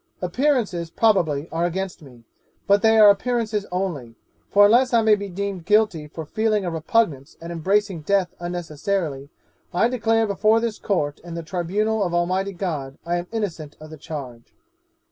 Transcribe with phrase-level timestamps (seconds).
[0.19, 2.23] 'Appearances, probably, are against me,
[2.65, 4.15] but they are appearances only;
[4.49, 9.29] for unless I may be deemed guilty for feeling a repugnance at embracing death unnecessarily,
[9.71, 13.91] I declare before this Court and the tribunal of Almighty God, I am innocent of
[13.91, 14.55] the charge.